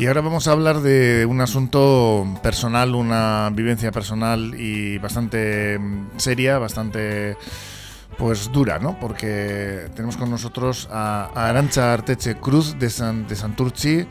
Y 0.00 0.06
ahora 0.06 0.22
vamos 0.22 0.48
a 0.48 0.52
hablar 0.52 0.80
de 0.80 1.26
un 1.26 1.42
asunto 1.42 2.26
personal, 2.42 2.94
una 2.94 3.50
vivencia 3.52 3.92
personal 3.92 4.54
y 4.58 4.96
bastante 4.96 5.78
mm, 5.78 6.16
seria, 6.16 6.58
bastante 6.58 7.36
pues 8.16 8.50
dura, 8.50 8.78
¿no? 8.78 8.98
Porque 8.98 9.90
tenemos 9.94 10.16
con 10.16 10.30
nosotros 10.30 10.88
a, 10.90 11.30
Arancha 11.34 11.92
Arteche 11.92 12.36
Cruz 12.36 12.78
de, 12.78 12.88
San, 12.88 13.28
de 13.28 13.36
Santurci, 13.36 14.06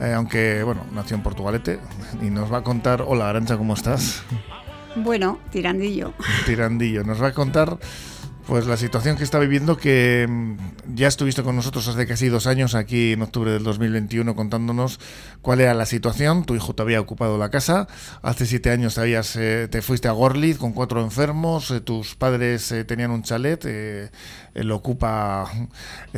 eh, 0.00 0.14
aunque, 0.16 0.62
bueno, 0.62 0.86
nació 0.94 1.18
en 1.18 1.22
Portugalete 1.22 1.80
y 2.22 2.30
nos 2.30 2.50
va 2.50 2.58
a 2.58 2.62
contar, 2.62 3.04
hola 3.06 3.28
Arancha, 3.28 3.58
¿cómo 3.58 3.74
estás? 3.74 4.22
Bueno, 4.96 5.38
tirandillo. 5.50 6.14
Tirandillo, 6.46 7.04
nos 7.04 7.22
va 7.22 7.26
a 7.26 7.32
contar 7.34 7.76
pues 8.46 8.66
la 8.66 8.76
situación 8.76 9.16
que 9.16 9.24
está 9.24 9.38
viviendo, 9.38 9.76
que 9.76 10.26
mm, 10.28 10.94
ya 10.94 11.08
estuviste 11.08 11.42
con 11.42 11.56
nosotros 11.56 11.88
hace 11.88 12.06
casi 12.06 12.28
dos 12.28 12.46
años, 12.46 12.74
aquí 12.74 13.12
en 13.12 13.22
octubre 13.22 13.50
del 13.50 13.64
2021, 13.64 14.36
contándonos 14.36 15.00
cuál 15.42 15.60
era 15.60 15.74
la 15.74 15.86
situación. 15.86 16.44
Tu 16.44 16.54
hijo 16.54 16.74
te 16.74 16.82
había 16.82 17.00
ocupado 17.00 17.38
la 17.38 17.50
casa. 17.50 17.88
Hace 18.22 18.46
siete 18.46 18.70
años 18.70 18.94
te, 18.94 19.00
habías, 19.00 19.34
eh, 19.36 19.68
te 19.68 19.82
fuiste 19.82 20.08
a 20.08 20.12
Gorlitz 20.12 20.58
con 20.58 20.72
cuatro 20.72 21.02
enfermos. 21.02 21.70
Eh, 21.72 21.80
tus 21.80 22.14
padres 22.14 22.70
eh, 22.70 22.84
tenían 22.84 23.10
un 23.10 23.22
chalet. 23.22 23.66
lo 24.54 24.76
ocupa 24.76 25.50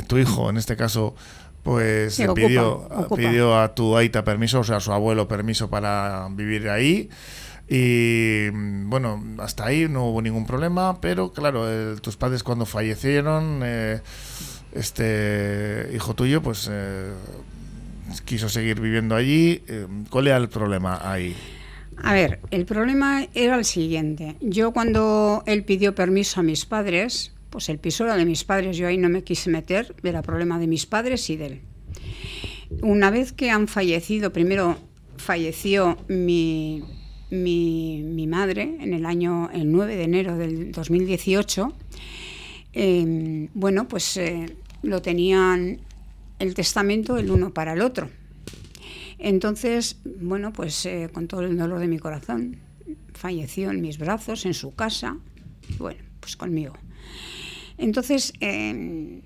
tu 0.06 0.18
hijo, 0.18 0.50
en 0.50 0.58
este 0.58 0.76
caso 0.76 1.14
pues 1.62 2.18
pidió, 2.34 2.88
pidió 3.14 3.58
a 3.58 3.74
tu 3.74 3.96
aita 3.96 4.24
permiso, 4.24 4.60
o 4.60 4.64
sea, 4.64 4.76
a 4.76 4.80
su 4.80 4.92
abuelo 4.92 5.28
permiso 5.28 5.68
para 5.68 6.28
vivir 6.30 6.68
ahí. 6.70 7.10
Y 7.68 8.48
mm, 8.52 8.88
bueno, 8.88 9.22
hasta 9.38 9.66
ahí 9.66 9.88
no 9.88 10.06
hubo 10.06 10.22
ningún 10.22 10.46
problema, 10.46 11.00
pero 11.00 11.32
claro, 11.32 11.96
tus 12.00 12.16
padres 12.16 12.42
cuando 12.42 12.66
fallecieron, 12.66 13.60
eh, 13.62 14.00
este 14.72 15.90
hijo 15.94 16.14
tuyo, 16.14 16.42
pues 16.42 16.68
eh, 16.70 17.12
quiso 18.24 18.48
seguir 18.48 18.80
viviendo 18.80 19.14
allí. 19.14 19.62
Eh, 19.68 19.86
¿Cuál 20.10 20.28
era 20.28 20.36
el 20.36 20.48
problema 20.48 21.00
ahí? 21.02 21.34
A 22.02 22.14
ver, 22.14 22.40
el 22.50 22.64
problema 22.64 23.26
era 23.34 23.56
el 23.56 23.64
siguiente. 23.64 24.36
Yo 24.40 24.72
cuando 24.72 25.42
él 25.46 25.64
pidió 25.64 25.94
permiso 25.94 26.40
a 26.40 26.42
mis 26.42 26.64
padres, 26.64 27.32
pues 27.50 27.68
el 27.68 27.78
piso 27.78 28.04
era 28.04 28.16
de 28.16 28.24
mis 28.24 28.44
padres, 28.44 28.76
yo 28.76 28.86
ahí 28.86 28.98
no 28.98 29.08
me 29.08 29.24
quise 29.24 29.50
meter, 29.50 29.94
era 30.02 30.22
problema 30.22 30.58
de 30.58 30.68
mis 30.68 30.86
padres 30.86 31.28
y 31.30 31.36
de 31.36 31.46
él. 31.46 31.60
Una 32.82 33.10
vez 33.10 33.32
que 33.32 33.50
han 33.50 33.66
fallecido, 33.66 34.32
primero 34.32 34.78
falleció 35.16 35.98
mi, 36.06 36.84
mi, 37.30 38.26
madre 38.26 38.76
en 38.80 38.94
el 38.94 39.06
año 39.06 39.50
el 39.52 39.70
9 39.70 39.96
de 39.96 40.04
enero 40.04 40.36
del 40.36 40.72
2018, 40.72 41.72
em, 42.72 43.48
bueno, 43.54 43.88
pues 43.88 44.16
eh, 44.16 44.56
lo 44.82 45.02
tenían 45.02 45.80
el 46.38 46.54
testamento 46.54 47.16
el 47.16 47.30
uno 47.30 47.52
para 47.52 47.72
el 47.72 47.80
otro. 47.80 48.08
Entonces, 49.18 49.96
bueno, 50.20 50.52
pues 50.52 50.86
eh, 50.86 51.10
con 51.12 51.26
todo 51.26 51.42
el 51.42 51.56
dolor 51.56 51.80
de 51.80 51.88
mi 51.88 51.98
corazón, 51.98 52.58
falleció 53.12 53.70
en 53.70 53.80
mis 53.80 53.98
brazos, 53.98 54.46
en 54.46 54.54
su 54.54 54.74
casa, 54.74 55.16
bueno, 55.78 56.00
pues 56.20 56.36
conmigo. 56.36 56.74
Entonces, 57.76 58.32
em, 58.40 59.22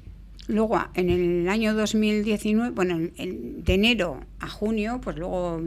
Luego, 0.49 0.81
en 0.95 1.09
el 1.09 1.49
año 1.49 1.75
2019, 1.75 2.71
bueno, 2.71 2.99
de 2.99 3.75
enero 3.75 4.21
a 4.41 4.49
junio, 4.49 5.01
pues 5.01 5.17
luego 5.17 5.61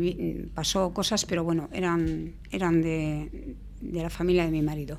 pasó 0.53 0.93
cosas, 0.93 1.25
pero 1.25 1.43
bueno, 1.45 1.69
eran, 1.71 2.33
eran 2.51 2.81
de, 2.81 3.55
la 3.81 4.09
familia 4.09 4.43
de 4.43 4.51
mi 4.51 4.61
marido. 4.61 4.97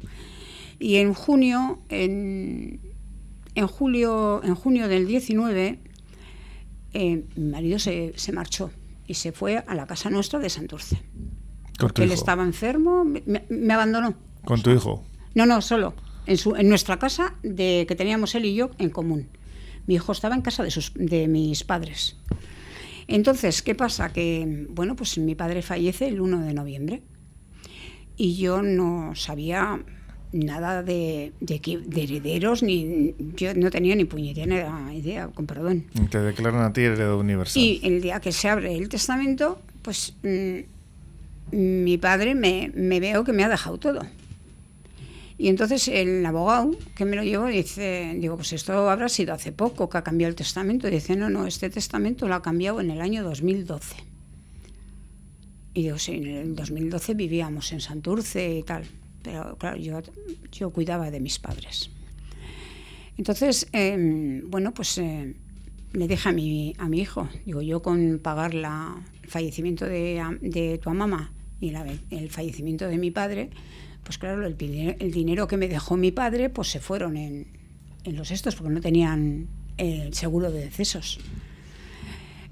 Y 0.79 0.97
en 0.97 1.13
junio, 1.13 1.81
en, 1.91 2.81
julio, 3.69 4.43
en 4.43 4.55
junio 4.55 4.89
del 4.89 5.07
19, 5.07 5.79
eh, 6.95 7.25
mi 7.37 7.51
marido 7.51 7.79
se, 7.79 8.15
marchó 8.33 8.71
y 9.07 9.15
se 9.15 9.33
fue 9.33 9.59
a 9.59 9.75
la 9.75 9.87
casa 9.87 10.09
nuestra 10.09 10.39
de 10.39 10.49
Santurce. 10.49 11.03
Porque 11.79 12.05
él 12.05 12.13
estaba 12.13 12.43
enfermo, 12.45 13.05
me, 13.05 13.75
abandonó. 13.75 14.15
¿Con 14.43 14.63
tu 14.63 14.71
hijo? 14.71 15.05
No, 15.35 15.45
no, 15.45 15.61
solo. 15.61 15.93
En, 16.27 16.39
su, 16.39 16.57
en 16.57 16.71
nuestra 16.71 16.99
casa 16.99 17.35
de, 17.43 17.85
que 17.87 17.95
teníamos 17.95 18.35
él 18.35 18.47
y 18.47 18.55
yo 18.55 18.71
en 18.79 18.89
común. 18.89 19.29
Mi 19.87 19.95
hijo 19.95 20.13
estaba 20.13 20.35
en 20.35 20.43
casa 20.43 20.63
de, 20.63 20.71
sus, 20.71 20.93
de 20.95 21.29
mis 21.29 21.65
padres. 21.65 22.17
Entonces, 23.09 23.63
¿qué 23.63 23.75
pasa? 23.75 24.13
Que, 24.13 24.67
bueno, 24.71 24.97
pues 24.97 25.17
mi 25.19 25.35
padre 25.35 25.63
fallece 25.63 26.09
el 26.09 26.21
1 26.21 26.41
de 26.41 26.55
noviembre 26.55 27.03
y 28.17 28.37
yo 28.37 28.63
no 28.63 29.15
sabía 29.15 29.81
nada 30.33 30.83
de, 30.83 31.33
de, 31.41 32.03
herederos, 32.03 32.63
ni 32.63 33.15
yo 33.37 33.55
no 33.55 33.71
tenía 33.71 33.95
ni 33.95 34.05
puñetera 34.05 34.93
idea, 34.93 35.29
con 35.29 35.47
perdón. 35.47 35.85
Te 36.11 36.19
declaran 36.21 36.63
a 36.63 36.73
ti 36.73 36.83
heredero 36.83 37.19
universal. 37.19 37.63
Y 37.63 37.81
el 37.85 38.03
día 38.03 38.21
que 38.21 38.33
se 38.33 38.49
abre 38.49 38.77
el 38.77 38.89
testamento, 38.89 39.61
pues 39.83 40.15
mm, 40.23 41.57
mi 41.57 41.99
padre 41.99 42.35
me, 42.35 42.73
me 42.75 43.01
veo 43.01 43.25
que 43.25 43.33
me 43.33 43.45
ha 43.45 43.49
dejado 43.49 43.79
todo. 43.79 44.01
Y 45.39 45.49
entonces 45.49 45.89
el 45.89 46.25
abogado 46.25 46.71
que 46.95 47.05
me 47.05 47.15
lo 47.15 47.23
llevó 47.23 47.47
dice, 47.47 48.17
digo, 48.19 48.37
pues 48.37 48.55
esto 48.55 48.89
habrá 48.89 49.09
sido 49.09 49.35
hace 49.35 49.53
poco 49.53 49.89
que 49.89 49.99
ha 49.99 50.03
cambiado 50.03 50.31
el 50.31 50.37
testamento. 50.37 50.89
Y 50.89 50.93
dice, 50.93 51.15
no, 51.15 51.29
no, 51.29 51.47
este 51.47 51.69
testamento 51.69 52.27
lo 52.27 52.35
ha 52.35 52.43
cambiado 52.43 52.81
en 52.81 52.91
el 52.91 53.01
año 53.03 53.23
2012. 53.23 53.97
Y 55.75 55.83
digo, 55.83 55.99
sí, 55.99 56.13
en 56.13 56.27
el 56.27 56.57
2012 56.57 57.15
vivíamos 57.15 57.71
en 57.73 57.81
Santurce 57.81 58.59
y 58.59 58.63
tal. 58.63 58.85
Pero 59.23 59.57
claro, 59.59 59.77
yo, 59.77 60.01
yo 60.51 60.71
cuidaba 60.71 61.11
de 61.11 61.21
mis 61.21 61.39
padres. 61.39 61.91
Entonces, 63.19 63.67
em, 63.73 64.49
bueno, 64.51 64.73
pues 64.73 64.97
eh, 64.99 65.35
le 65.93 66.09
dije 66.09 66.29
a 66.29 66.33
mi, 66.33 66.75
a 66.79 66.89
mi 66.89 67.01
hijo, 67.01 67.29
digo, 67.45 67.61
yo 67.61 67.83
con 67.83 68.21
pagar 68.23 68.55
la, 68.55 69.03
el 69.23 69.29
fallecimiento 69.29 69.85
de, 69.85 70.23
de 70.41 70.79
tu 70.79 70.91
mamá 70.91 71.33
y 71.61 71.75
el 72.11 72.31
fallecimiento 72.31 72.87
de 72.87 72.99
mi 72.99 73.11
padre, 73.11 73.51
pues 74.07 74.19
claro, 74.19 74.47
el, 74.47 74.57
dinero 74.57 75.49
que 75.49 75.57
me 75.57 75.67
dejó 75.67 75.97
mi 75.97 76.13
padre, 76.13 76.49
pues 76.49 76.69
se 76.69 76.79
fueron 76.79 77.17
en, 77.17 77.49
los 78.05 78.31
estos, 78.31 78.55
porque 78.55 78.73
no 78.73 78.81
tenían 78.81 79.49
el 79.79 80.15
seguro 80.15 80.53
de 80.53 80.61
decesos. 80.61 81.19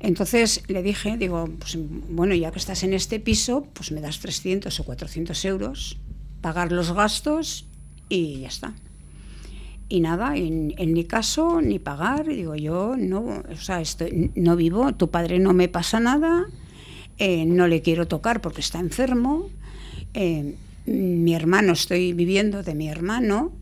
Entonces 0.00 0.64
le 0.66 0.82
dije, 0.82 1.16
digo, 1.16 1.48
pues 1.60 1.78
bueno, 2.10 2.34
ya 2.34 2.50
que 2.50 2.58
estás 2.58 2.82
en 2.82 2.92
este 2.92 3.20
piso, 3.20 3.68
pues 3.72 3.92
me 3.92 4.00
das 4.00 4.18
300 4.18 4.78
o 4.80 4.84
400 4.84 5.44
euros, 5.44 5.96
pagar 6.40 6.72
los 6.72 6.92
gastos 6.92 7.66
y 8.08 8.40
ya 8.40 8.48
está. 8.48 8.74
Y 9.88 10.00
nada, 10.00 10.36
en, 10.36 10.92
mi 10.92 11.04
caso, 11.04 11.62
ni 11.62 11.78
pagar, 11.78 12.26
digo 12.26 12.56
yo, 12.56 12.96
no, 12.98 13.44
o 13.48 13.56
sea, 13.56 13.80
estoy, 13.80 14.32
no 14.34 14.56
vivo, 14.56 14.92
tu 14.94 15.08
padre 15.08 15.38
no 15.38 15.52
me 15.52 15.68
pasa 15.68 16.00
nada, 16.00 16.46
eh, 17.18 17.46
no 17.46 17.68
le 17.68 17.80
quiero 17.80 18.08
tocar 18.08 18.40
porque 18.40 18.60
está 18.60 18.80
enfermo, 18.80 19.50
eh, 20.14 20.56
mi 20.86 21.34
hermano, 21.34 21.72
estoy 21.72 22.12
viviendo 22.12 22.62
de 22.62 22.74
mi 22.74 22.88
hermano 22.88 23.52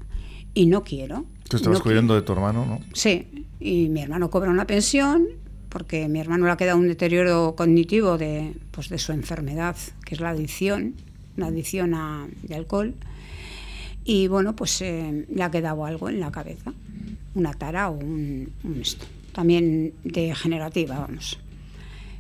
y 0.55 0.67
no 0.67 0.83
quiero. 0.83 1.25
Tú 1.49 1.57
estabas 1.57 1.81
cuidando 1.81 2.15
de 2.15 2.23
tu 2.23 2.33
hermano, 2.33 2.65
¿no? 2.67 2.81
Sí, 2.93 3.47
y 3.61 3.89
mi 3.89 4.01
hermano 4.03 4.31
cobra 4.31 4.51
una 4.51 4.67
pensión 4.67 5.29
porque 5.73 6.07
mi 6.07 6.21
hermano 6.21 6.45
le 6.45 6.53
ha 6.53 6.57
quedado 6.59 6.79
un 6.79 6.87
deterioro 6.87 7.55
cognitivo 7.57 8.19
de, 8.19 8.53
pues, 8.71 8.91
de 8.91 8.99
su 8.99 9.13
enfermedad, 9.13 9.75
que 10.05 10.15
es 10.15 10.21
la 10.21 10.31
adicción, 10.31 10.95
la 11.37 11.47
adicción 11.47 11.95
a, 11.95 12.29
de 12.43 12.55
alcohol. 12.55 12.95
Y 14.05 14.29
bueno, 14.29 14.55
pues 14.55 14.83
eh, 14.83 15.27
le 15.35 15.43
ha 15.43 15.51
quedado 15.51 15.87
algo 15.87 16.11
en 16.11 16.21
la 16.21 16.31
cabeza, 16.31 16.75
una 17.35 17.55
tara 17.55 17.89
o 17.89 17.93
un, 17.93 18.53
esto, 18.83 19.07
también 19.33 19.95
degenerativa, 20.05 20.99
vamos. 20.99 21.39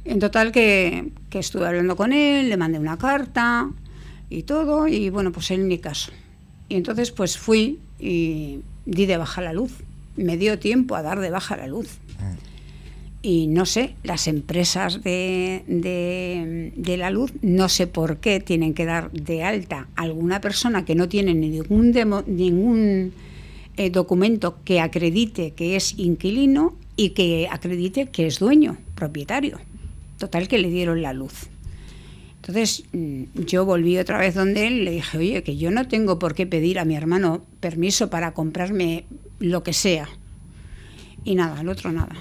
En 0.06 0.18
total 0.18 0.50
que, 0.50 1.10
que 1.28 1.38
estuve 1.38 1.66
hablando 1.66 1.94
con 1.94 2.14
él, 2.14 2.48
le 2.48 2.56
mandé 2.56 2.78
una 2.78 2.96
carta, 2.96 3.68
y 4.32 4.44
todo, 4.44 4.88
y 4.88 5.10
bueno, 5.10 5.30
pues 5.30 5.50
él 5.50 5.68
ni 5.68 5.78
caso. 5.78 6.10
Y 6.68 6.76
entonces 6.76 7.10
pues 7.10 7.36
fui 7.36 7.78
y 8.00 8.60
di 8.86 9.06
de 9.06 9.18
baja 9.18 9.42
la 9.42 9.52
luz. 9.52 9.72
Me 10.16 10.36
dio 10.38 10.58
tiempo 10.58 10.94
a 10.96 11.02
dar 11.02 11.20
de 11.20 11.30
baja 11.30 11.56
la 11.56 11.66
luz. 11.66 11.98
Y 13.24 13.46
no 13.46 13.66
sé, 13.66 13.94
las 14.02 14.26
empresas 14.26 15.04
de, 15.04 15.62
de, 16.74 16.96
la 16.96 17.10
luz, 17.10 17.32
no 17.40 17.68
sé 17.68 17.86
por 17.86 18.16
qué 18.16 18.40
tienen 18.40 18.74
que 18.74 18.84
dar 18.84 19.12
de 19.12 19.44
alta 19.44 19.86
a 19.94 20.02
alguna 20.02 20.40
persona 20.40 20.84
que 20.84 20.96
no 20.96 21.08
tiene 21.08 21.32
ningún, 21.32 21.92
ningún 22.26 23.12
eh, 23.76 23.90
documento 23.90 24.56
que 24.64 24.80
acredite 24.80 25.52
que 25.52 25.76
es 25.76 25.96
inquilino 25.98 26.74
y 26.96 27.10
que 27.10 27.48
acredite 27.48 28.06
que 28.06 28.26
es 28.26 28.40
dueño, 28.40 28.76
propietario. 28.96 29.60
Total 30.18 30.48
que 30.48 30.58
le 30.58 30.70
dieron 30.70 31.00
la 31.00 31.12
luz. 31.12 31.51
Entonces 32.42 32.82
mm, 32.92 33.44
yo 33.46 33.64
volví 33.64 33.98
otra 33.98 34.18
vez 34.18 34.34
donde 34.34 34.66
él 34.66 34.84
le 34.84 34.90
dije, 34.90 35.16
oye, 35.16 35.42
que 35.44 35.56
yo 35.56 35.70
no 35.70 35.86
tengo 35.86 36.18
por 36.18 36.34
qué 36.34 36.44
pedir 36.44 36.80
a 36.80 36.84
mi 36.84 36.96
hermano 36.96 37.46
permiso 37.60 38.10
para 38.10 38.34
comprarme 38.34 39.04
lo 39.38 39.62
que 39.62 39.72
sea. 39.72 40.08
Y 41.22 41.36
nada, 41.36 41.60
el 41.60 41.68
otro 41.68 41.92
nada. 41.92 42.16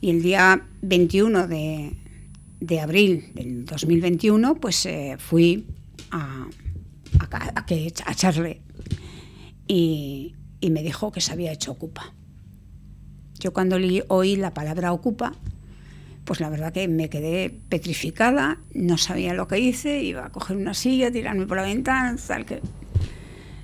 Y 0.00 0.10
el 0.10 0.20
día 0.20 0.66
21 0.82 1.46
de, 1.46 2.80
abril 2.80 3.30
del 3.34 3.64
2021, 3.64 4.56
pues 4.56 4.84
eh, 4.86 5.14
fui 5.18 5.64
a, 6.10 6.48
a, 7.20 7.52
a, 7.54 7.66
y, 9.68 10.34
y, 10.60 10.70
me 10.70 10.82
dijo 10.82 11.12
que 11.12 11.20
se 11.20 11.32
había 11.32 11.52
hecho 11.52 11.70
ocupa. 11.70 12.12
Yo 13.38 13.52
cuando 13.52 13.76
oí 14.08 14.34
la 14.34 14.54
palabra 14.54 14.92
ocupa, 14.92 15.34
pues 16.24 16.40
la 16.40 16.48
verdad 16.48 16.72
que 16.72 16.88
me 16.88 17.08
quedé 17.08 17.50
petrificada, 17.68 18.58
no 18.74 18.98
sabía 18.98 19.34
lo 19.34 19.48
que 19.48 19.58
hice, 19.58 20.02
iba 20.02 20.26
a 20.26 20.30
coger 20.30 20.56
una 20.56 20.74
silla, 20.74 21.10
tirarme 21.10 21.46
por 21.46 21.56
la 21.56 21.64
ventana, 21.64 22.16
tal 22.26 22.44
que... 22.44 22.60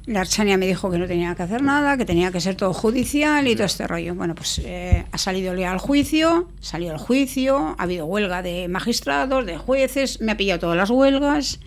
La 0.06 0.20
Archania 0.20 0.56
me 0.56 0.66
dijo 0.66 0.90
que 0.90 0.96
no 0.96 1.06
tenía 1.06 1.34
que 1.34 1.42
hacer 1.42 1.62
nada, 1.62 1.98
que 1.98 2.06
tenía 2.06 2.32
que 2.32 2.40
ser 2.40 2.54
todo 2.54 2.72
judicial 2.72 3.46
y 3.46 3.54
todo 3.54 3.66
este 3.66 3.86
rollo. 3.86 4.14
Bueno, 4.14 4.34
pues 4.34 4.58
eh, 4.64 5.04
ha 5.12 5.18
salido 5.18 5.52
el 5.52 5.62
al 5.64 5.76
juicio, 5.76 6.48
salió 6.60 6.92
el 6.92 6.98
juicio, 6.98 7.76
ha 7.76 7.82
habido 7.82 8.06
huelga 8.06 8.40
de 8.40 8.68
magistrados, 8.68 9.44
de 9.44 9.58
jueces, 9.58 10.22
me 10.22 10.32
ha 10.32 10.36
pillado 10.38 10.60
todas 10.60 10.78
las 10.78 10.88
huelgas 10.88 11.60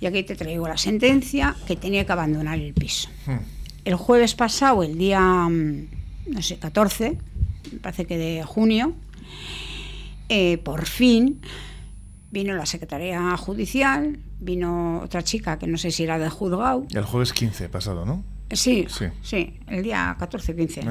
y 0.00 0.06
aquí 0.06 0.22
te 0.22 0.36
traigo 0.36 0.68
la 0.68 0.76
sentencia 0.76 1.56
que 1.66 1.76
tenía 1.76 2.04
que 2.04 2.12
abandonar 2.12 2.58
el 2.58 2.74
piso. 2.74 3.08
Hmm. 3.24 3.38
El 3.84 3.94
jueves 3.94 4.34
pasado, 4.34 4.82
el 4.82 4.98
día, 4.98 5.20
mm, 5.20 5.86
no 6.26 6.42
sé, 6.42 6.58
14, 6.58 7.16
me 7.72 7.78
parece 7.78 8.04
que 8.04 8.18
de 8.18 8.42
junio, 8.44 8.94
eh, 10.28 10.58
por 10.58 10.86
fin 10.86 11.40
vino 12.30 12.54
la 12.54 12.66
Secretaría 12.66 13.36
Judicial, 13.36 14.18
vino 14.40 15.00
otra 15.02 15.22
chica 15.22 15.58
que 15.58 15.66
no 15.66 15.78
sé 15.78 15.90
si 15.90 16.04
era 16.04 16.18
de 16.18 16.28
juzgado. 16.28 16.86
El 16.92 17.04
jueves 17.04 17.32
15 17.32 17.68
pasado, 17.68 18.04
¿no? 18.04 18.24
Sí, 18.50 18.86
sí, 19.22 19.58
el 19.66 19.82
día 19.82 20.14
14 20.18 20.54
15. 20.54 20.82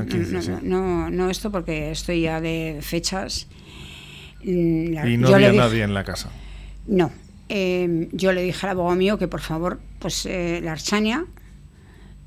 no, 0.64 1.10
no, 1.10 1.30
esto 1.30 1.52
porque 1.52 1.92
estoy 1.92 2.22
ya 2.22 2.42
de 2.42 2.80
fechas. 2.82 3.48
Mm, 4.44 5.08
y 5.08 5.18
no 5.18 5.30
había 5.30 5.54
nadie 5.54 5.84
en 5.84 5.94
la 5.94 6.04
casa. 6.04 6.30
No. 6.88 7.12
Em, 7.48 8.10
yo 8.12 8.34
le 8.34 8.42
dije 8.42 8.66
al 8.66 8.72
abogado 8.72 8.96
mío 8.96 9.18
que 9.18 9.28
por 9.28 9.42
favor, 9.42 9.80
pues 10.00 10.26
eh, 10.26 10.60
la 10.64 10.74
archania, 10.74 11.26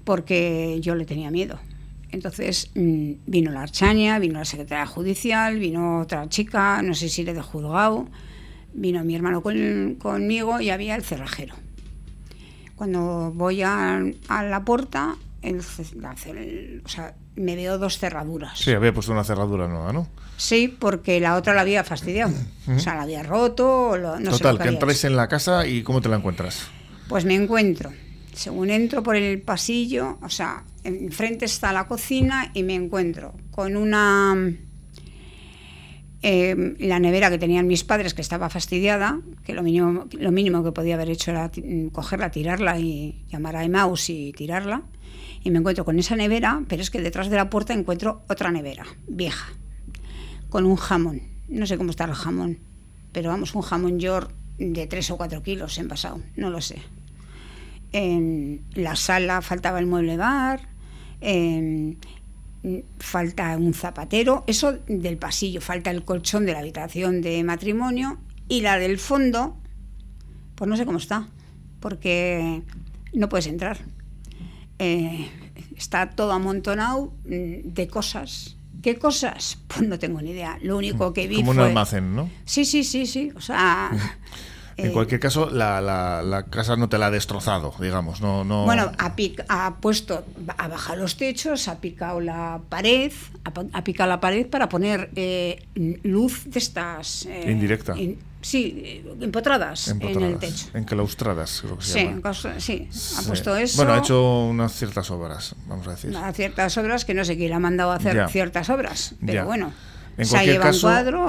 porque 0.04 0.78
yo 0.80 0.94
le 0.94 1.04
tenía 1.04 1.30
miedo. 1.30 1.58
Entonces 2.10 2.70
mm, 2.74 3.12
vino 3.26 3.50
la 3.50 3.62
archania, 3.62 4.18
vino 4.18 4.38
la 4.38 4.44
secretaria 4.44 4.86
judicial, 4.86 5.58
vino 5.58 6.00
otra 6.00 6.28
chica, 6.28 6.82
no 6.82 6.94
sé 6.94 7.08
si 7.08 7.24
le 7.24 7.34
de 7.34 7.42
juzgado, 7.42 8.08
vino 8.72 9.04
mi 9.04 9.14
hermano 9.14 9.42
conmigo 9.42 10.60
y 10.60 10.70
había 10.70 10.94
el 10.94 11.02
cerrajero. 11.02 11.54
Cuando 12.76 13.32
voy 13.34 13.62
a, 13.62 14.00
la 14.28 14.62
puerta, 14.64 15.16
el, 15.42 15.58
o 15.58 16.88
sea, 16.88 17.14
me 17.34 17.56
veo 17.56 17.76
dos 17.76 17.98
cerraduras. 17.98 18.58
Sí, 18.58 18.72
había 18.72 18.94
puesto 18.94 19.12
una 19.12 19.24
cerradura 19.24 19.66
nueva, 19.66 19.92
¿no? 19.92 20.08
Sí, 20.36 20.68
porque 20.78 21.18
la 21.18 21.34
otra 21.34 21.54
la 21.54 21.62
había 21.62 21.82
fastidiado. 21.82 22.32
O 22.68 22.78
sea, 22.78 22.94
la 22.94 23.02
había 23.02 23.24
roto. 23.24 23.98
no 23.98 24.30
Total, 24.30 24.56
sé 24.56 24.58
que, 24.58 24.68
que 24.68 24.74
entras 24.74 25.04
en 25.04 25.16
la 25.16 25.26
casa 25.26 25.66
y 25.66 25.82
¿cómo 25.82 26.00
te 26.00 26.08
la 26.08 26.16
encuentras? 26.16 26.68
Pues 27.08 27.24
me 27.24 27.34
encuentro 27.34 27.90
según 28.38 28.70
entro 28.70 29.02
por 29.02 29.16
el 29.16 29.42
pasillo, 29.42 30.16
o 30.22 30.28
sea, 30.28 30.62
enfrente 30.84 31.44
está 31.44 31.72
la 31.72 31.88
cocina 31.88 32.52
y 32.54 32.62
me 32.62 32.76
encuentro 32.76 33.34
con 33.50 33.76
una... 33.76 34.36
Eh, 36.22 36.76
la 36.78 37.00
nevera 37.00 37.30
que 37.30 37.38
tenían 37.38 37.66
mis 37.66 37.82
padres, 37.82 38.14
que 38.14 38.22
estaba 38.22 38.48
fastidiada, 38.48 39.20
que 39.44 39.54
lo 39.54 39.64
mínimo, 39.64 40.06
lo 40.12 40.30
mínimo 40.30 40.62
que 40.62 40.70
podía 40.70 40.94
haber 40.94 41.10
hecho 41.10 41.32
era 41.32 41.50
cogerla, 41.90 42.30
tirarla 42.30 42.78
y 42.78 43.24
llamar 43.28 43.56
a 43.56 43.64
Emaus 43.64 44.08
y 44.08 44.32
tirarla. 44.32 44.82
Y 45.42 45.50
me 45.50 45.58
encuentro 45.58 45.84
con 45.84 45.98
esa 45.98 46.14
nevera, 46.14 46.62
pero 46.68 46.82
es 46.82 46.90
que 46.90 47.00
detrás 47.00 47.30
de 47.30 47.36
la 47.36 47.50
puerta 47.50 47.72
encuentro 47.72 48.22
otra 48.28 48.52
nevera, 48.52 48.86
vieja, 49.08 49.48
con 50.48 50.64
un 50.64 50.76
jamón. 50.76 51.22
No 51.48 51.66
sé 51.66 51.76
cómo 51.76 51.90
está 51.90 52.04
el 52.04 52.14
jamón, 52.14 52.60
pero 53.10 53.30
vamos, 53.30 53.52
un 53.56 53.62
jamón 53.62 53.98
york 53.98 54.32
de 54.58 54.86
3 54.86 55.10
o 55.10 55.16
4 55.16 55.42
kilos 55.42 55.76
envasado, 55.78 56.20
no 56.36 56.50
lo 56.50 56.60
sé 56.60 56.82
en 57.92 58.64
la 58.74 58.96
sala 58.96 59.42
faltaba 59.42 59.78
el 59.78 59.86
mueble 59.86 60.16
bar, 60.16 60.68
falta 62.98 63.56
un 63.56 63.74
zapatero, 63.74 64.44
eso 64.46 64.78
del 64.86 65.16
pasillo, 65.18 65.60
falta 65.60 65.90
el 65.90 66.04
colchón 66.04 66.46
de 66.46 66.52
la 66.52 66.60
habitación 66.60 67.20
de 67.22 67.42
matrimonio 67.44 68.18
y 68.48 68.60
la 68.60 68.78
del 68.78 68.98
fondo, 68.98 69.56
pues 70.54 70.68
no 70.68 70.76
sé 70.76 70.86
cómo 70.86 70.98
está, 70.98 71.28
porque 71.80 72.62
no 73.12 73.28
puedes 73.28 73.46
entrar. 73.46 73.78
Eh, 74.78 75.28
está 75.76 76.10
todo 76.10 76.32
amontonado 76.32 77.12
mm, 77.24 77.72
de 77.72 77.88
cosas. 77.88 78.56
¿Qué 78.82 78.96
cosas? 78.96 79.58
Pues 79.66 79.82
no 79.88 79.98
tengo 79.98 80.22
ni 80.22 80.30
idea. 80.30 80.58
Lo 80.62 80.76
único 80.76 81.12
que 81.12 81.26
vi 81.26 81.36
Como 81.36 81.50
un 81.50 81.60
almacén, 81.60 82.14
¿no? 82.14 82.30
Sí, 82.44 82.64
sí, 82.64 82.84
sí, 82.84 83.06
sí. 83.06 83.32
O 83.34 83.40
sea, 83.40 83.90
En 84.78 84.86
eh, 84.86 84.92
cualquier 84.92 85.18
caso, 85.18 85.50
la, 85.50 85.80
la, 85.80 86.44
casa 86.44 86.76
no 86.76 86.88
te 86.88 86.98
la 86.98 87.06
ha 87.06 87.10
destrozado, 87.10 87.74
digamos. 87.80 88.20
No, 88.20 88.44
no... 88.44 88.64
Bueno, 88.64 88.92
ha, 88.96 89.14
ha 89.48 89.76
puesto, 89.76 90.24
ha 90.56 90.68
bajado 90.68 91.00
los 91.00 91.16
techos, 91.16 91.66
ha 91.66 91.80
picado 91.80 92.20
la 92.20 92.60
pared, 92.68 93.12
ha, 93.72 93.82
picado 93.82 94.08
la 94.08 94.20
pared 94.20 94.46
para 94.46 94.68
poner 94.68 95.10
eh, 95.16 95.66
luz 95.74 96.44
de 96.44 96.60
estas... 96.60 97.26
Eh, 97.26 97.50
Indirecta. 97.50 97.96
sí, 98.40 99.02
empotradas, 99.20 99.88
en 99.88 100.22
el 100.22 100.38
techo. 100.38 100.68
Enclaustradas, 100.72 101.60
creo 101.60 101.78
que 101.78 101.84
se 101.84 102.04
llama. 102.04 102.32
Sí, 102.58 102.88
ha 103.16 103.22
puesto 103.22 103.56
eso. 103.56 103.78
Bueno, 103.78 103.94
ha 103.94 103.98
hecho 103.98 104.44
unas 104.44 104.72
ciertas 104.72 105.10
obras, 105.10 105.56
vamos 105.66 105.88
a 105.88 105.90
decir. 105.90 106.10
Unas 106.10 106.36
ciertas 106.36 106.78
obras 106.78 107.04
que 107.04 107.14
no 107.14 107.24
sé 107.24 107.36
quién 107.36 107.48
le 107.48 107.56
ha 107.56 107.60
mandado 107.60 107.90
a 107.90 107.96
hacer 107.96 108.28
ciertas 108.30 108.70
obras, 108.70 109.16
pero 109.26 109.44
bueno. 109.44 109.72
En 110.18 110.26
cualquier 110.26 110.60
caso, 110.60 110.88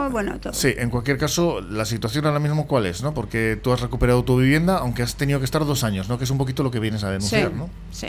bueno, 0.10 0.40
Sí, 0.52 0.74
en 0.76 0.90
cualquier 0.90 1.20
caso, 1.20 1.62
la 1.62 1.86
situación 1.86 2.26
ahora 2.26 2.40
mismo 2.40 2.66
cuál 2.66 2.88
es, 2.88 3.04
¿no? 3.04 3.14
Porque 3.14 3.58
tú 3.62 3.72
has 3.72 3.82
recuperado 3.82 4.24
tu 4.24 4.38
vivienda, 4.40 4.80
aunque 4.80 5.04
has 5.04 5.16
tenido 5.16 5.38
que 5.38 5.46
estar 5.46 5.64
dos 5.64 5.84
años, 5.84 6.10
¿no? 6.10 6.18
Que 6.18 6.24
es 6.24 6.30
un 6.32 6.40
poquito 6.40 6.64
lo 6.64 6.72
que 6.72 6.80
vienes 6.80 7.04
a 7.04 7.12
denunciar, 7.12 7.54
¿no? 7.54 7.70
Sí. 7.92 8.08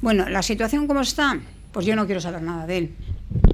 Bueno, 0.00 0.28
la 0.28 0.42
situación 0.42 0.88
como 0.88 1.02
está, 1.02 1.38
pues 1.70 1.86
yo 1.86 1.94
no 1.94 2.04
quiero 2.06 2.20
saber 2.20 2.42
nada 2.42 2.66
de 2.66 2.78
él. 2.78 2.94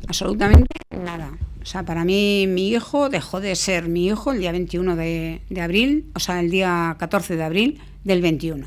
Absolutamente 0.09 0.75
nada. 0.91 1.33
O 1.63 1.67
sea, 1.67 1.85
para 1.85 2.05
mí 2.05 2.47
mi 2.49 2.71
hijo 2.71 3.11
dejó 3.11 3.41
de 3.41 3.55
ser 3.55 3.89
mi 3.89 4.07
hijo 4.07 4.33
el 4.33 4.41
día 4.41 4.53
21 4.53 4.97
de, 4.97 5.43
de 5.51 5.61
abril, 5.61 6.11
o 6.15 6.19
sea, 6.19 6.41
el 6.41 6.51
día 6.51 6.97
14 6.99 7.37
de 7.37 7.45
abril 7.45 7.81
del 8.05 8.23
21. 8.23 8.67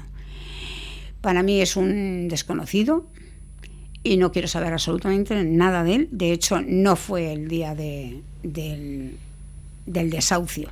Para 1.22 1.42
mí 1.42 1.60
es 1.62 1.76
un 1.76 2.28
desconocido, 2.28 3.08
y 4.06 4.18
no 4.18 4.32
quiero 4.32 4.48
saber 4.48 4.72
absolutamente 4.72 5.44
nada 5.44 5.84
de 5.84 5.96
él. 5.96 6.10
De 6.12 6.32
hecho, 6.32 6.62
no 6.62 6.96
fue 6.96 7.34
el 7.34 7.48
día 7.48 7.74
del, 7.74 9.18
desahucio. 9.88 10.70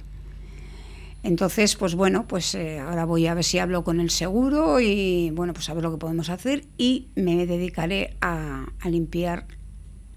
Entonces, 1.24 1.76
pues 1.76 1.96
bueno, 1.96 2.28
pues 2.28 2.54
eh, 2.54 2.80
ahora 2.80 3.06
voy 3.06 3.26
a 3.26 3.34
ver 3.34 3.44
si 3.44 3.58
hablo 3.58 3.84
con 3.84 4.00
el 4.00 4.12
seguro 4.12 4.80
y 4.80 5.32
bueno, 5.32 5.54
pues 5.54 5.68
a 5.70 5.74
ver 5.74 5.84
lo 5.84 5.92
que 5.92 5.98
podemos 5.98 6.30
hacer 6.30 6.66
y 6.78 7.08
me 7.16 7.48
dedicaré 7.48 8.16
a, 8.22 8.68
limpiar 8.86 9.48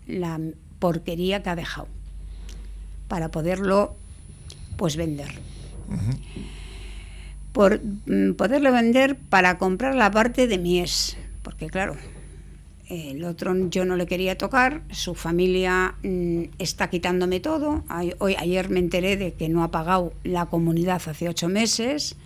la 0.06 0.38
porquería 0.78 1.42
que 1.42 1.48
ha 1.48 1.56
dejado 1.56 1.88
para 3.08 3.30
poderlo 3.30 3.96
pues 4.76 4.96
vender. 4.96 5.30
Por 7.52 7.80
mm, 7.82 8.34
poderlo 8.34 8.72
vender 8.72 9.16
para 9.16 9.56
comprar 9.56 9.94
la 9.94 10.10
parte 10.10 10.46
de 10.48 10.58
mies, 10.58 11.16
porque 11.42 11.68
claro, 11.68 11.96
el 12.88 13.24
otro 13.24 13.54
yo 13.68 13.84
no 13.84 13.96
le 13.96 14.06
quería 14.06 14.38
tocar, 14.38 14.82
su 14.90 15.14
familia 15.14 15.94
mm, 16.02 16.42
está 16.58 16.88
quitándome 16.88 17.40
todo. 17.40 17.84
Hoy, 18.18 18.36
ayer 18.38 18.68
me 18.70 18.78
enteré 18.78 19.16
de 19.16 19.34
que 19.34 19.48
no 19.48 19.62
ha 19.62 19.70
pagado 19.70 20.12
la 20.24 20.46
comunidad 20.46 21.00
hace 21.04 21.28
ocho 21.28 21.48
meses, 21.48 22.16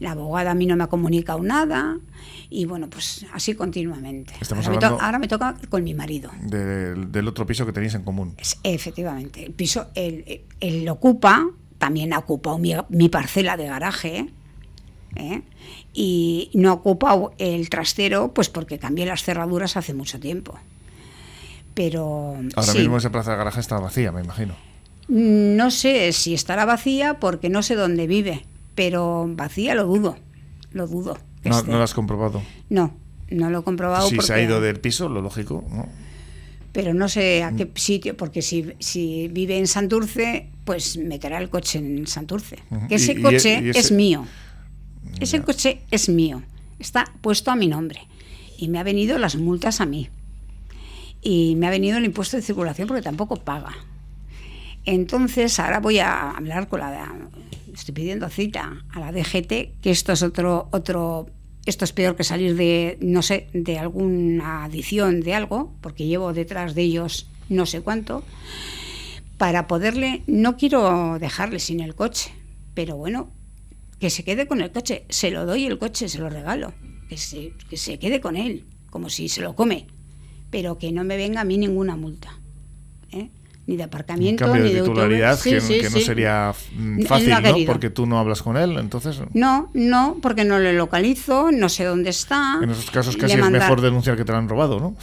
la 0.00 0.12
abogada 0.12 0.52
a 0.52 0.54
mí 0.54 0.66
no 0.66 0.76
me 0.76 0.84
ha 0.84 0.88
comunicado 0.88 1.42
nada 1.42 1.98
y 2.52 2.66
bueno, 2.66 2.88
pues 2.90 3.24
así 3.32 3.54
continuamente. 3.54 4.34
Ahora 5.00 5.18
me, 5.18 5.28
toca 5.28 5.56
con 5.68 5.84
mi 5.84 5.94
marido. 5.94 6.30
del 6.42 7.28
otro 7.28 7.46
piso 7.46 7.64
que 7.64 7.72
tenéis 7.72 7.94
en 7.94 8.02
común. 8.02 8.34
efectivamente, 8.62 9.44
el 9.44 9.52
piso, 9.52 9.86
él, 9.94 10.88
ocupa, 10.88 11.48
también 11.78 12.12
ha 12.12 12.18
ocupado 12.18 12.58
mi, 12.58 12.74
mi 12.90 13.08
parcela 13.08 13.56
de 13.56 13.66
garaje. 13.66 14.28
¿Eh? 15.16 15.42
y 15.92 16.50
no 16.54 16.70
ha 16.70 16.72
ocupado 16.74 17.34
el 17.38 17.68
trastero 17.68 18.32
pues 18.32 18.48
porque 18.48 18.78
cambié 18.78 19.06
las 19.06 19.22
cerraduras 19.22 19.76
hace 19.76 19.94
mucho 19.94 20.18
tiempo. 20.20 20.58
Pero 21.74 22.36
ahora 22.54 22.74
mismo 22.74 22.98
esa 22.98 23.10
plaza 23.10 23.32
de 23.32 23.38
garaje 23.38 23.60
está 23.60 23.78
vacía, 23.78 24.12
me 24.12 24.22
imagino. 24.22 24.54
No 25.08 25.70
sé 25.70 26.12
si 26.12 26.34
estará 26.34 26.64
vacía 26.64 27.18
porque 27.18 27.48
no 27.48 27.62
sé 27.62 27.74
dónde 27.74 28.06
vive, 28.06 28.44
pero 28.74 29.26
vacía 29.28 29.74
lo 29.74 29.84
dudo, 29.84 30.16
lo 30.72 30.86
dudo. 30.86 31.18
¿No, 31.44 31.62
¿no 31.62 31.78
lo 31.78 31.82
has 31.82 31.94
comprobado? 31.94 32.42
No, 32.68 32.94
no 33.30 33.50
lo 33.50 33.60
he 33.60 33.62
comprobado. 33.62 34.08
Si 34.08 34.18
se 34.20 34.34
ha 34.34 34.40
ido 34.40 34.60
del 34.60 34.80
piso, 34.80 35.08
lo 35.08 35.22
lógico, 35.22 35.64
¿no? 35.70 35.88
Pero 36.72 36.94
no 36.94 37.08
sé 37.08 37.42
a 37.42 37.52
qué 37.52 37.70
sitio, 37.74 38.16
porque 38.16 38.40
si, 38.40 38.72
si 38.78 39.28
vive 39.28 39.58
en 39.58 39.66
Santurce, 39.66 40.48
pues 40.64 40.96
meterá 40.96 41.38
el 41.38 41.50
coche 41.50 41.78
en 41.78 42.06
Santurce. 42.06 42.56
Que 42.88 42.94
ese 42.94 43.20
coche 43.20 43.70
es 43.70 43.92
mío. 43.92 44.26
Ese 45.20 45.42
coche 45.42 45.82
es 45.90 46.08
mío, 46.08 46.42
está 46.78 47.04
puesto 47.20 47.50
a 47.50 47.56
mi 47.56 47.68
nombre 47.68 48.00
y 48.58 48.68
me 48.68 48.78
ha 48.78 48.82
venido 48.82 49.18
las 49.18 49.36
multas 49.36 49.80
a 49.80 49.86
mí. 49.86 50.08
Y 51.20 51.54
me 51.56 51.66
ha 51.66 51.70
venido 51.70 51.98
el 51.98 52.04
impuesto 52.04 52.36
de 52.36 52.42
circulación 52.42 52.88
porque 52.88 53.02
tampoco 53.02 53.36
paga. 53.36 53.72
Entonces, 54.84 55.58
ahora 55.60 55.78
voy 55.78 56.00
a 56.00 56.32
hablar 56.32 56.68
con 56.68 56.80
la 56.80 57.12
estoy 57.72 57.94
pidiendo 57.94 58.28
cita 58.28 58.84
a 58.90 59.00
la 59.00 59.12
DGT, 59.12 59.80
que 59.80 59.90
esto 59.90 60.12
es 60.12 60.22
otro 60.22 60.68
otro 60.72 61.28
esto 61.64 61.84
es 61.84 61.92
peor 61.92 62.16
que 62.16 62.24
salir 62.24 62.56
de 62.56 62.98
no 63.00 63.22
sé, 63.22 63.48
de 63.52 63.78
alguna 63.78 64.64
adición 64.64 65.20
de 65.20 65.34
algo, 65.34 65.72
porque 65.80 66.06
llevo 66.06 66.32
detrás 66.32 66.74
de 66.74 66.82
ellos 66.82 67.28
no 67.48 67.66
sé 67.66 67.80
cuánto 67.80 68.24
para 69.42 69.66
poderle, 69.66 70.22
no 70.28 70.56
quiero 70.56 71.18
dejarle 71.18 71.58
sin 71.58 71.80
el 71.80 71.96
coche, 71.96 72.30
pero 72.74 72.96
bueno, 72.96 73.32
que 74.02 74.10
se 74.10 74.24
quede 74.24 74.48
con 74.48 74.60
el 74.60 74.72
coche, 74.72 75.04
se 75.10 75.30
lo 75.30 75.46
doy 75.46 75.64
el 75.64 75.78
coche, 75.78 76.08
se 76.08 76.18
lo 76.18 76.28
regalo, 76.28 76.74
que 77.08 77.16
se, 77.16 77.52
que 77.70 77.76
se 77.76 78.00
quede 78.00 78.20
con 78.20 78.34
él, 78.34 78.64
como 78.90 79.08
si 79.08 79.28
se 79.28 79.42
lo 79.42 79.54
come, 79.54 79.86
pero 80.50 80.76
que 80.76 80.90
no 80.90 81.04
me 81.04 81.16
venga 81.16 81.42
a 81.42 81.44
mí 81.44 81.56
ninguna 81.56 81.94
multa. 81.94 82.40
¿eh? 83.12 83.30
ni 83.68 83.76
de 83.76 83.84
aparcamiento, 83.84 84.44
cambio 84.44 84.64
ni 84.64 84.70
de 84.70 84.74
de 84.74 84.80
titularidad 84.82 85.40
que, 85.40 85.60
Sí, 85.60 85.74
sí, 85.74 85.80
que 85.80 85.88
no 85.88 85.98
sería 86.00 86.52
mm, 86.74 87.02
fácil, 87.02 87.30
¿no? 87.30 87.54
Porque 87.64 87.90
tú 87.90 88.06
no 88.06 88.18
hablas 88.18 88.42
con 88.42 88.56
él, 88.56 88.76
entonces 88.76 89.20
No, 89.34 89.70
no, 89.72 90.16
porque 90.20 90.44
no 90.44 90.58
le 90.58 90.72
localizo, 90.72 91.52
no 91.52 91.68
sé 91.68 91.84
dónde 91.84 92.10
está. 92.10 92.58
en 92.60 92.70
esos 92.70 92.90
casos 92.90 93.16
casi 93.16 93.34
es 93.38 93.50
mejor 93.50 93.82
denunciar 93.82 94.16
que 94.16 94.24
te 94.24 94.32
lo 94.32 94.38
han 94.38 94.48
robado, 94.48 94.80
¿no? 94.80 94.96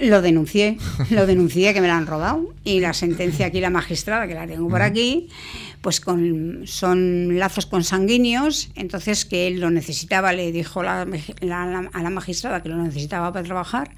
Lo 0.00 0.22
denuncié, 0.22 0.78
lo 1.10 1.26
denuncié 1.26 1.74
que 1.74 1.80
me 1.80 1.86
la 1.88 1.96
han 1.98 2.06
robado 2.06 2.52
y 2.64 2.80
la 2.80 2.92
sentencia 2.94 3.46
aquí, 3.46 3.60
la 3.60 3.70
magistrada, 3.70 4.26
que 4.26 4.34
la 4.34 4.46
tengo 4.46 4.68
por 4.68 4.80
aquí, 4.82 5.28
pues 5.82 6.00
con, 6.00 6.62
son 6.64 7.38
lazos 7.38 7.66
consanguíneos, 7.66 8.70
entonces 8.76 9.24
que 9.26 9.46
él 9.46 9.60
lo 9.60 9.70
necesitaba, 9.70 10.32
le 10.32 10.52
dijo 10.52 10.82
la- 10.82 11.02
a 11.02 12.02
la 12.02 12.10
magistrada 12.10 12.62
que 12.62 12.68
lo 12.70 12.76
necesitaba 12.82 13.32
para 13.32 13.44
trabajar 13.44 13.90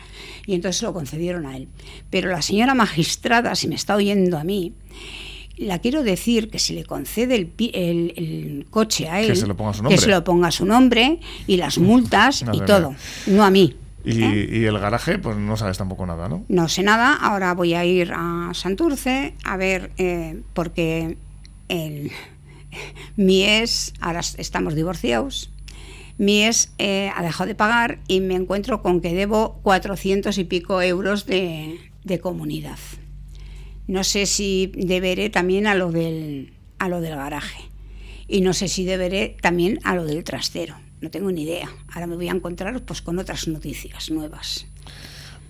y 0.47 0.54
entonces 0.54 0.82
lo 0.82 0.92
concedieron 0.92 1.47
a 1.47 1.56
él. 1.56 1.68
Pero 2.11 2.30
la 2.30 2.42
señora 2.42 2.75
magistrada, 2.75 3.54
si 3.54 3.68
me 3.68 3.75
está 3.76 3.94
oyendo 3.97 4.38
a 4.38 4.44
mí, 4.44 4.73
la 5.56 5.78
quiero 5.78 6.02
decir 6.02 6.50
que 6.50 6.59
si 6.59 6.73
le 6.75 6.85
concede 6.85 7.37
el, 7.37 7.52
el- 7.59 8.12
el 8.16 8.66
coche 8.71 9.09
a 9.09 9.21
Que 9.21 9.26
él, 9.28 9.37
se 9.37 9.47
lo 9.47 9.56
ponga 9.56 9.71
a 9.71 9.75
su 9.75 9.82
que 9.85 9.99
se 9.99 10.09
lo 10.11 10.25
ponga 10.25 10.49
a 10.49 10.50
su 10.52 10.64
nombre 10.66 11.21
y 11.47 11.56
las 11.59 11.78
multas 11.78 12.42
y 12.52 12.61
todo, 12.66 12.94
no 13.26 13.44
a 13.44 13.50
mí. 13.50 13.76
Y, 14.04 14.23
¿eh? 14.25 14.49
y 14.50 14.64
el 14.64 14.78
garaje, 14.78 15.18
pues 15.18 15.37
no 15.37 15.56
sabes 15.56 15.78
tampoco 15.78 16.04
nada, 16.06 16.28
¿no? 16.28 16.44
No 16.49 16.68
sé 16.68 16.82
nada, 16.82 17.14
ahora 17.14 17.54
voy 17.54 17.75
a 17.75 17.85
ir 17.85 18.12
a 18.14 18.50
Santurce 18.54 19.35
a 19.44 19.56
ver, 19.56 19.92
eh, 19.99 20.42
porque 20.54 21.16
el, 21.68 22.11
mi 23.16 23.44
ex, 23.44 23.92
ahora 24.00 24.21
es- 24.21 24.35
estamos 24.38 24.75
divorciados, 24.75 25.50
mi 26.18 26.44
ex 26.44 26.73
eh, 26.78 27.11
ha 27.14 27.23
dejado 27.23 27.47
de 27.49 27.54
pagar 27.54 27.99
y 28.09 28.21
me 28.21 28.35
encuentro 28.35 28.82
con 28.82 29.00
que 29.00 29.14
debo 29.14 29.61
400 29.62 30.37
y 30.38 30.44
pico 30.44 30.82
euros 30.82 31.26
de, 31.26 31.78
de 32.04 32.21
comunidad. 32.21 32.78
No 33.88 34.04
sé 34.04 34.26
si 34.26 34.73
deberé 34.76 35.30
también 35.30 35.66
a 35.66 35.75
lo 35.75 35.90
del, 35.90 36.52
a 36.78 36.88
lo 36.88 37.00
del 37.00 37.16
garaje 37.16 37.64
y 38.28 38.40
no 38.40 38.52
sé 38.52 38.68
si 38.68 38.85
deberé 38.85 39.37
también 39.40 39.78
a 39.85 39.94
lo 39.94 40.04
del 40.04 40.23
trastero. 40.25 40.76
No 41.02 41.11
tengo 41.11 41.30
ni 41.30 41.42
idea. 41.42 41.68
Ahora 41.92 42.06
me 42.06 42.16
voy 42.16 42.28
a 42.28 42.32
encontrar 42.32 42.80
pues 42.82 43.02
con 43.02 43.18
otras 43.18 43.49
noticias 43.49 44.11
nuevas. 44.11 44.66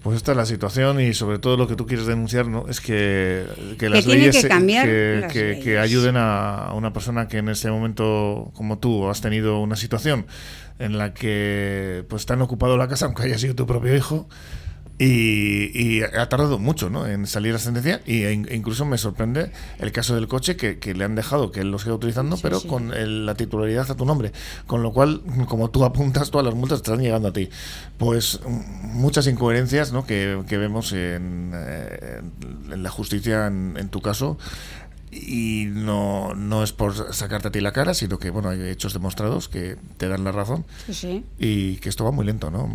Pues 0.02 0.16
esta 0.16 0.32
es 0.32 0.37
la 0.37 0.47
situación 0.47 1.00
y 1.00 1.14
sobre 1.14 1.38
todo 1.38 1.56
lo 1.56 1.68
que 1.68 1.76
tú 1.76 1.87
quieres 1.87 2.06
denunciar 2.06 2.49
no 2.49 2.66
es 2.68 2.80
que, 2.80 3.44
que 3.78 3.88
las 3.88 4.04
leyes 4.04 4.42
que 4.42 4.49
las 4.49 4.62
leyes. 4.62 5.62
que 5.62 5.78
ayuden 5.78 6.16
a, 6.16 6.73
una 6.75 6.92
persona 6.92 7.28
que 7.28 7.38
en 7.38 7.50
ese 7.50 7.71
momento 7.71 8.50
como 8.54 8.78
tú 8.78 9.09
has 9.09 9.21
tenido 9.21 9.61
una 9.61 9.76
situación 9.76 10.26
en 10.80 10.99
la 10.99 11.14
que 11.14 12.04
pues 12.09 12.26
te 12.26 12.32
han 12.32 12.42
ocupado 12.42 12.76
la 12.76 12.88
casa 12.88 13.06
aunque 13.06 13.23
haya 13.23 13.38
sido 13.38 13.54
tu 13.54 13.64
propio 13.64 13.94
hijo 13.94 14.28
y, 15.04 15.71
y 15.75 16.02
ha 16.02 16.28
tardado 16.28 16.59
mucho 16.61 16.88
¿no? 16.88 17.06
en 17.06 17.26
salir 17.26 17.52
la 17.52 17.59
sentencia 17.59 18.00
y 18.06 18.23
e 18.23 18.32
in- 18.32 18.49
incluso 18.52 18.85
me 18.85 18.99
sorprende 18.99 19.50
el 19.80 19.90
caso 19.90 20.14
del 20.14 20.28
coche 20.28 20.54
que, 20.56 20.78
que 20.78 20.94
le 20.94 21.04
han 21.04 21.14
dejado 21.16 21.50
que 21.50 21.61
él 21.61 21.71
lo 21.73 21.78
siga 21.78 21.94
utilizando 21.94 22.37
Sí, 22.37 22.42
pero 22.44 22.61
sí. 22.61 22.68
con 22.68 22.92
el- 22.94 23.26
la 23.26 23.35
titularidad 23.35 23.90
a 23.90 23.97
tu 23.97 24.04
nombre 24.04 24.32
con 24.66 24.82
lo 24.82 24.92
cual 24.92 25.23
como 25.49 25.71
tú 25.71 25.85
apuntas 25.85 26.30
todas 26.30 26.44
las 26.47 26.54
multas 26.54 26.78
están 26.78 27.00
llegando 27.00 27.28
a 27.28 27.32
ti 27.32 27.49
pues 27.99 28.40
muchas 28.82 29.26
incoherencias 29.26 29.92
¿no? 29.92 30.06
que, 30.06 30.42
que 30.49 30.56
vemos 30.56 30.92
en, 30.92 31.50
eh, 31.54 32.21
en 32.71 32.82
la 32.82 32.90
justicia 32.90 33.49
en, 33.49 33.76
en 33.78 33.88
tu 33.88 34.00
caso 34.00 34.38
y 35.12 35.66
no, 35.69 36.35
no 36.35 36.64
es 36.64 36.73
por 36.73 37.14
sacarte 37.14 37.49
a 37.49 37.52
ti 37.52 37.61
la 37.61 37.73
cara 37.73 37.92
sino 37.92 38.19
que 38.19 38.31
bueno 38.31 38.49
hay 38.49 38.61
hechos 38.62 38.95
demostrados 38.95 39.49
que 39.49 39.76
te 39.99 40.09
dan 40.09 40.25
la 40.25 40.33
razón 40.33 40.64
Sí, 40.87 40.95
sí. 40.95 41.25
y 41.38 41.76
que 41.76 41.90
esto 41.90 42.04
va 42.04 42.11
muy 42.12 42.25
lento 42.25 42.50
¿no? 42.50 42.73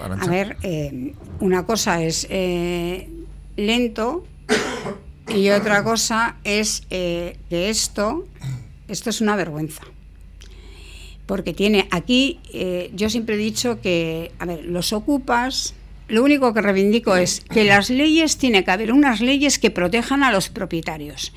A 0.00 0.26
ver, 0.26 0.56
eh, 0.62 1.14
una 1.40 1.66
cosa 1.66 2.02
es 2.02 2.26
eh, 2.30 3.08
lento 3.56 4.24
y 5.34 5.50
otra 5.50 5.82
cosa 5.84 6.36
es 6.44 6.84
eh, 6.90 7.36
que 7.48 7.68
esto, 7.70 8.26
esto 8.88 9.10
es 9.10 9.20
una 9.20 9.36
vergüenza. 9.36 9.82
Porque 11.26 11.54
tiene 11.54 11.88
aquí, 11.90 12.40
eh, 12.52 12.90
yo 12.94 13.08
siempre 13.08 13.36
he 13.36 13.38
dicho 13.38 13.80
que, 13.80 14.32
a 14.38 14.44
ver, 14.44 14.64
los 14.64 14.92
ocupas, 14.92 15.74
lo 16.08 16.22
único 16.24 16.52
que 16.52 16.60
reivindico 16.60 17.16
es 17.16 17.40
que 17.48 17.64
las 17.64 17.88
leyes, 17.88 18.36
tiene 18.36 18.64
que 18.64 18.70
haber 18.72 18.92
unas 18.92 19.20
leyes 19.20 19.58
que 19.58 19.70
protejan 19.70 20.24
a 20.24 20.32
los 20.32 20.48
propietarios. 20.48 21.32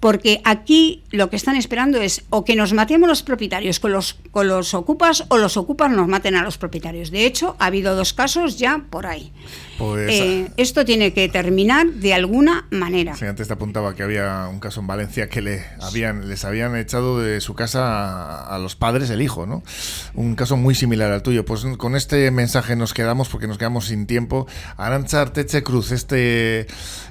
Porque 0.00 0.40
aquí 0.44 1.02
lo 1.10 1.30
que 1.30 1.36
están 1.36 1.56
esperando 1.56 2.00
es 2.00 2.24
o 2.30 2.44
que 2.44 2.56
nos 2.56 2.72
matemos 2.72 3.08
los 3.08 3.22
propietarios 3.22 3.80
con 3.80 3.92
los, 3.92 4.14
con 4.30 4.48
los 4.48 4.74
ocupas 4.74 5.24
o 5.28 5.38
los 5.38 5.56
ocupas 5.56 5.90
nos 5.90 6.08
maten 6.08 6.36
a 6.36 6.42
los 6.42 6.58
propietarios. 6.58 7.10
De 7.10 7.26
hecho, 7.26 7.56
ha 7.58 7.66
habido 7.66 7.96
dos 7.96 8.12
casos 8.12 8.58
ya 8.58 8.84
por 8.90 9.06
ahí. 9.06 9.32
Pues 9.78 10.10
Eh, 10.10 10.50
esto 10.56 10.84
tiene 10.84 11.12
que 11.12 11.28
terminar 11.28 11.86
de 11.86 12.14
alguna 12.14 12.66
manera. 12.70 13.14
Sí, 13.16 13.26
antes 13.26 13.46
te 13.48 13.52
apuntaba 13.54 13.94
que 13.94 14.02
había 14.02 14.48
un 14.50 14.58
caso 14.60 14.80
en 14.80 14.86
Valencia 14.86 15.28
que 15.28 15.42
le 15.42 15.64
habían, 15.80 16.28
les 16.28 16.44
habían 16.44 16.76
echado 16.76 17.20
de 17.20 17.40
su 17.40 17.54
casa 17.54 17.84
a, 17.86 18.54
a 18.54 18.58
los 18.58 18.74
padres 18.76 19.10
el 19.10 19.20
hijo, 19.20 19.46
¿no? 19.46 19.62
Un 20.14 20.34
caso 20.34 20.56
muy 20.56 20.74
similar 20.74 21.12
al 21.12 21.22
tuyo. 21.22 21.44
Pues 21.44 21.64
con 21.76 21.94
este 21.96 22.30
mensaje 22.30 22.76
nos 22.76 22.94
quedamos 22.94 23.28
porque 23.28 23.46
nos 23.46 23.58
quedamos 23.58 23.86
sin 23.86 24.06
tiempo. 24.06 24.46
Arancha 24.76 25.20
Arteche 25.20 25.62
Cruz, 25.62 25.92
este 25.92 26.66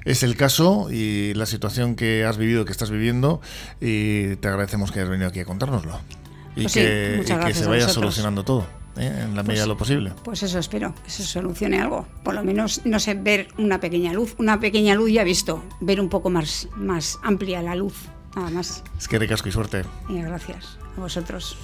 es 0.05 0.23
el 0.23 0.35
caso 0.35 0.87
y 0.91 1.33
la 1.35 1.45
situación 1.45 1.95
que 1.95 2.25
has 2.25 2.37
vivido, 2.37 2.65
que 2.65 2.71
estás 2.71 2.89
viviendo 2.89 3.41
y 3.81 4.35
te 4.37 4.47
agradecemos 4.47 4.91
que 4.91 4.99
hayas 4.99 5.09
venido 5.09 5.29
aquí 5.29 5.39
a 5.39 5.45
contárnoslo. 5.45 5.99
Y 6.55 6.61
Pues 6.63 6.71
sí, 6.73 6.79
que, 6.79 7.21
y 7.49 7.53
se 7.53 7.65
vaya 7.67 7.89
solucionando 7.89 8.43
todo, 8.45 8.65
¿eh? 8.97 9.21
en 9.23 9.35
la 9.35 9.43
medida 9.43 9.61
de 9.61 9.67
lo 9.67 9.77
posible. 9.77 10.13
Pues 10.23 10.43
eso 10.43 10.59
espero, 10.59 10.93
que 11.03 11.09
se 11.09 11.23
solucione 11.23 11.81
algo. 11.81 12.07
Por 12.23 12.33
lo 12.35 12.43
menos, 12.43 12.81
no 12.85 12.99
sé, 12.99 13.13
ver 13.13 13.47
una 13.57 13.79
pequeña 13.79 14.13
luz. 14.13 14.35
Una 14.37 14.59
pequeña 14.59 14.95
luz 14.95 15.11
ya 15.11 15.21
he 15.21 15.25
visto, 15.25 15.63
ver 15.79 15.99
un 15.99 16.09
poco 16.09 16.29
más, 16.29 16.67
más 16.75 17.19
amplia 17.23 17.61
la 17.61 17.75
luz. 17.75 17.95
Nada 18.35 18.49
más. 18.49 18.83
Es 18.97 19.07
que 19.07 19.17
ricasco 19.17 19.49
y 19.49 19.51
suerte. 19.51 19.83
Y 20.09 20.21
gracias 20.21 20.77
a 20.97 20.99
vosotros. 20.99 21.57